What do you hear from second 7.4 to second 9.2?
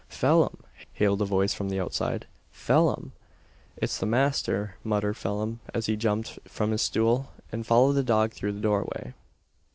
and followed the dog through the doorway.